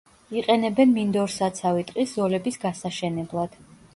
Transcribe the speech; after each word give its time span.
იყენებენ 0.39 0.93
მინდორსაცავი 0.95 1.85
ტყის 1.91 2.15
ზოლების 2.17 2.57
გასაშენებლად. 2.65 3.63